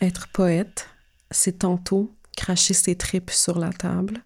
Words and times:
Être 0.00 0.28
poète, 0.28 0.88
c'est 1.32 1.58
tantôt 1.58 2.16
cracher 2.36 2.72
ses 2.72 2.94
tripes 2.94 3.32
sur 3.32 3.58
la 3.58 3.72
table, 3.72 4.24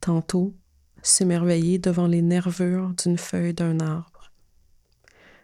tantôt 0.00 0.56
s'émerveiller 1.02 1.78
devant 1.78 2.08
les 2.08 2.20
nervures 2.20 2.92
d'une 2.94 3.16
feuille 3.16 3.54
d'un 3.54 3.78
arbre. 3.78 4.32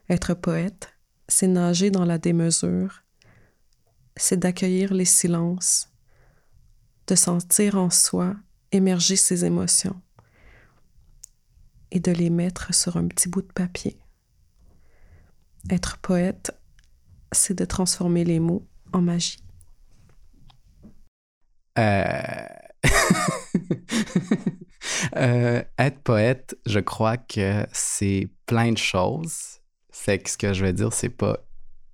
Être 0.09 0.35
poète, 0.35 0.99
c'est 1.29 1.47
nager 1.47 1.93
dans 1.93 2.05
la 2.05 2.19
démesure, 2.19 3.05
c'est 4.17 4.39
d'accueillir 4.39 4.93
les 4.93 5.05
silences, 5.05 5.89
de 7.07 7.15
sentir 7.15 7.77
en 7.77 7.91
soi 7.91 8.35
émerger 8.73 9.15
ses 9.15 9.45
émotions 9.45 10.01
et 11.93 12.01
de 12.01 12.11
les 12.11 12.31
mettre 12.31 12.75
sur 12.75 12.97
un 12.97 13.07
petit 13.07 13.29
bout 13.29 13.43
de 13.43 13.53
papier. 13.53 13.97
Être 15.71 15.99
poète, 15.99 16.59
c'est 17.31 17.55
de 17.55 17.65
transformer 17.65 18.25
les 18.25 18.41
mots 18.41 18.67
magie. 19.01 19.39
Euh... 21.79 22.23
euh, 25.17 25.63
être 25.79 25.99
poète, 26.01 26.57
je 26.67 26.81
crois 26.81 27.17
que 27.17 27.67
c'est 27.73 28.29
plein 28.47 28.73
de 28.73 28.79
choses. 28.79 29.61
Fait 29.91 30.19
que 30.19 30.31
ce 30.31 30.37
que 30.37 30.53
je 30.53 30.65
vais 30.65 30.73
dire, 30.73 30.93
c'est 30.93 31.09
pas 31.09 31.39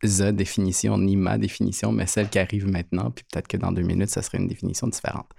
the 0.02 0.32
définition 0.32 0.96
ni 0.98 1.16
ma 1.16 1.38
définition, 1.38 1.92
mais 1.92 2.06
celle 2.06 2.28
qui 2.28 2.38
arrive 2.38 2.66
maintenant. 2.66 3.10
Puis 3.10 3.24
peut-être 3.30 3.48
que 3.48 3.56
dans 3.56 3.72
deux 3.72 3.82
minutes, 3.82 4.10
ça 4.10 4.22
serait 4.22 4.38
une 4.38 4.48
définition 4.48 4.86
différente. 4.86 5.30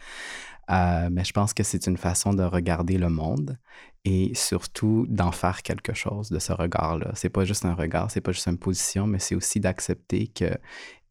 Euh, 0.70 1.10
mais 1.12 1.24
je 1.24 1.34
pense 1.34 1.54
que 1.54 1.64
c'est 1.64 1.88
une 1.88 1.98
façon 1.98 2.34
de 2.34 2.44
regarder 2.44 3.00
le 3.00 3.10
monde 3.10 3.58
et 4.06 4.34
surtout 4.36 5.08
d'en 5.10 5.32
faire 5.32 5.64
quelque 5.64 5.94
chose 5.94 6.30
de 6.30 6.38
ce 6.38 6.54
regard-là. 6.54 7.12
C'est 7.16 7.30
pas 7.30 7.44
juste 7.44 7.66
un 7.66 7.74
regard, 7.74 8.12
c'est 8.12 8.22
pas 8.22 8.32
juste 8.32 8.48
une 8.48 8.60
position, 8.60 9.08
mais 9.08 9.20
c'est 9.20 9.36
aussi 9.36 9.60
d'accepter 9.60 10.28
que 10.28 10.58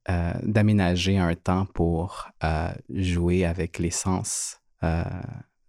euh, 0.08 0.32
d'aménager 0.42 1.18
un 1.18 1.34
temps 1.34 1.66
pour 1.66 2.28
euh, 2.44 2.72
jouer 2.90 3.44
avec 3.44 3.78
les 3.78 3.90
sens, 3.90 4.60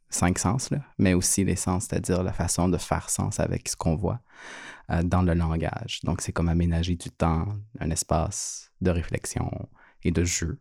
cinq 0.09 0.39
sens, 0.39 0.69
là, 0.69 0.79
mais 0.97 1.13
aussi 1.13 1.43
les 1.43 1.55
sens, 1.55 1.85
c'est-à-dire 1.85 2.23
la 2.23 2.33
façon 2.33 2.69
de 2.69 2.77
faire 2.77 3.09
sens 3.09 3.39
avec 3.39 3.67
ce 3.67 3.75
qu'on 3.75 3.95
voit 3.95 4.21
dans 5.03 5.21
le 5.21 5.33
langage. 5.33 5.99
Donc, 6.03 6.21
c'est 6.21 6.31
comme 6.31 6.49
aménager 6.49 6.95
du 6.95 7.09
temps, 7.09 7.47
un 7.79 7.89
espace 7.89 8.71
de 8.81 8.91
réflexion 8.91 9.51
et 10.03 10.11
de 10.11 10.23
jeu. 10.23 10.59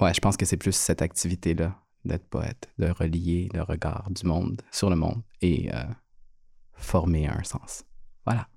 Ouais, 0.00 0.14
je 0.14 0.20
pense 0.20 0.36
que 0.36 0.46
c'est 0.46 0.56
plus 0.56 0.76
cette 0.76 1.02
activité-là 1.02 1.74
d'être 2.04 2.28
poète, 2.28 2.68
de 2.78 2.88
relier 2.90 3.48
le 3.52 3.62
regard 3.62 4.08
du 4.10 4.26
monde 4.26 4.62
sur 4.70 4.90
le 4.90 4.96
monde 4.96 5.22
et 5.40 5.74
euh, 5.74 5.84
former 6.72 7.26
un 7.26 7.42
sens. 7.42 7.84
Voilà. 8.24 8.48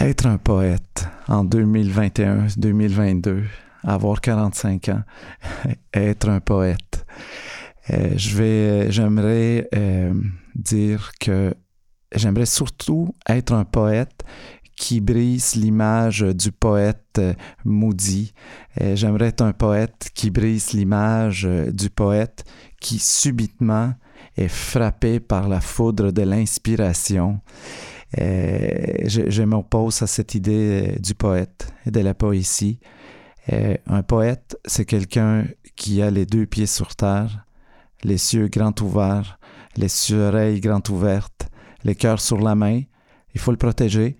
Être 0.00 0.26
un 0.26 0.38
poète 0.38 1.06
en 1.28 1.44
2021-2022, 1.44 3.42
avoir 3.84 4.20
45 4.20 4.88
ans, 4.88 5.02
être 5.92 6.28
un 6.28 6.40
poète. 6.40 7.06
Euh, 7.90 8.12
je 8.16 8.36
vais, 8.36 8.90
j'aimerais 8.90 9.68
euh, 9.74 10.14
dire 10.54 11.12
que 11.20 11.54
j'aimerais 12.14 12.46
surtout 12.46 13.14
être 13.28 13.52
un 13.52 13.64
poète 13.64 14.24
qui 14.76 15.00
brise 15.00 15.54
l'image 15.54 16.22
du 16.22 16.50
poète 16.50 17.18
euh, 17.18 17.34
maudit. 17.64 18.32
Euh, 18.80 18.96
j'aimerais 18.96 19.28
être 19.28 19.42
un 19.42 19.52
poète 19.52 20.10
qui 20.14 20.30
brise 20.30 20.72
l'image 20.72 21.46
euh, 21.46 21.70
du 21.70 21.90
poète 21.90 22.44
qui 22.80 22.98
subitement 22.98 23.92
est 24.36 24.48
frappé 24.48 25.20
par 25.20 25.48
la 25.48 25.60
foudre 25.60 26.10
de 26.10 26.22
l'inspiration. 26.22 27.40
Je, 28.18 29.30
je 29.30 29.42
m'oppose 29.42 30.02
à 30.02 30.06
cette 30.06 30.34
idée 30.34 30.96
du 31.00 31.14
poète 31.14 31.72
et 31.86 31.90
de 31.90 32.00
la 32.00 32.14
poésie. 32.14 32.78
un 33.48 34.02
poète, 34.02 34.58
c'est 34.66 34.84
quelqu'un 34.84 35.44
qui 35.76 36.02
a 36.02 36.10
les 36.10 36.26
deux 36.26 36.46
pieds 36.46 36.66
sur 36.66 36.94
terre, 36.94 37.46
les 38.04 38.34
yeux 38.34 38.48
grands 38.48 38.74
ouverts, 38.80 39.38
les 39.76 40.12
oreilles 40.12 40.60
grands 40.60 40.82
ouvertes, 40.90 41.48
les 41.84 41.94
cœurs 41.94 42.20
sur 42.20 42.38
la 42.38 42.54
main. 42.54 42.82
Il 43.34 43.40
faut 43.40 43.50
le 43.50 43.56
protéger. 43.56 44.16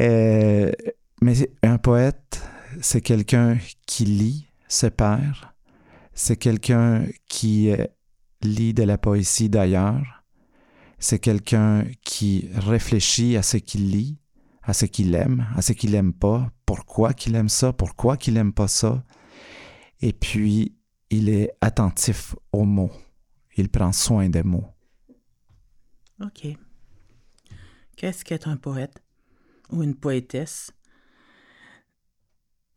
Euh, 0.00 0.72
mais 1.20 1.34
un 1.62 1.78
poète, 1.78 2.42
c'est 2.80 3.00
quelqu'un 3.00 3.58
qui 3.86 4.04
lit, 4.04 4.46
se 4.68 4.86
perd. 4.86 5.36
C'est 6.14 6.36
quelqu'un 6.36 7.04
qui 7.28 7.70
euh, 7.70 7.84
lit 8.42 8.74
de 8.74 8.82
la 8.82 8.98
poésie 8.98 9.48
d'ailleurs. 9.48 10.17
C'est 10.98 11.18
quelqu'un 11.18 11.84
qui 12.02 12.48
réfléchit 12.54 13.36
à 13.36 13.42
ce 13.42 13.56
qu'il 13.56 13.90
lit, 13.90 14.18
à 14.62 14.72
ce 14.72 14.84
qu'il 14.86 15.14
aime, 15.14 15.46
à 15.54 15.62
ce 15.62 15.72
qu'il 15.72 15.94
aime 15.94 16.12
pas, 16.12 16.50
pourquoi 16.66 17.12
qu'il 17.14 17.34
aime 17.34 17.48
ça, 17.48 17.72
pourquoi 17.72 18.16
qu'il 18.16 18.36
aime 18.36 18.52
pas 18.52 18.68
ça. 18.68 19.04
Et 20.00 20.12
puis, 20.12 20.76
il 21.10 21.28
est 21.28 21.50
attentif 21.60 22.34
aux 22.52 22.64
mots. 22.64 22.92
Il 23.56 23.68
prend 23.68 23.92
soin 23.92 24.28
des 24.28 24.42
mots. 24.42 24.66
OK. 26.20 26.46
Qu'est-ce 27.96 28.24
qu'être 28.24 28.48
un 28.48 28.56
poète? 28.56 29.02
ou 29.70 29.82
une 29.82 29.94
poétesse, 29.94 30.72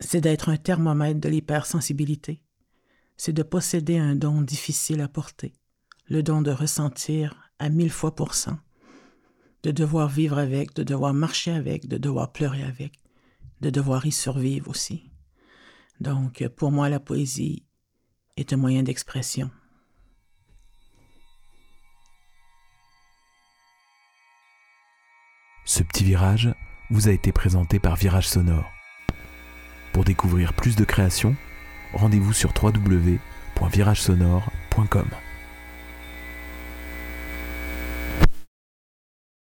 c'est 0.00 0.20
d'être 0.20 0.48
un 0.48 0.56
thermomètre 0.56 1.20
de 1.20 1.28
l'hypersensibilité. 1.28 2.42
C'est 3.16 3.32
de 3.32 3.42
posséder 3.42 3.98
un 3.98 4.16
don 4.16 4.42
difficile 4.42 5.00
à 5.00 5.08
porter, 5.08 5.54
le 6.06 6.22
don 6.22 6.42
de 6.42 6.50
ressentir 6.50 7.51
à 7.62 7.68
mille 7.68 7.90
fois 7.90 8.16
pour 8.16 8.34
cent, 8.34 8.58
de 9.62 9.70
devoir 9.70 10.08
vivre 10.08 10.36
avec, 10.36 10.74
de 10.74 10.82
devoir 10.82 11.14
marcher 11.14 11.52
avec, 11.52 11.86
de 11.86 11.96
devoir 11.96 12.32
pleurer 12.32 12.64
avec, 12.64 12.98
de 13.60 13.70
devoir 13.70 14.04
y 14.04 14.10
survivre 14.10 14.68
aussi. 14.68 15.12
Donc, 16.00 16.44
pour 16.56 16.72
moi, 16.72 16.88
la 16.88 16.98
poésie 16.98 17.64
est 18.36 18.52
un 18.52 18.56
moyen 18.56 18.82
d'expression. 18.82 19.48
Ce 25.64 25.84
petit 25.84 26.02
virage 26.02 26.52
vous 26.90 27.06
a 27.06 27.12
été 27.12 27.30
présenté 27.30 27.78
par 27.78 27.94
Virage 27.94 28.28
Sonore. 28.28 28.68
Pour 29.92 30.02
découvrir 30.02 30.52
plus 30.54 30.74
de 30.74 30.82
créations, 30.82 31.36
rendez-vous 31.94 32.32
sur 32.32 32.52
www.viragesonore.com. 32.60 35.06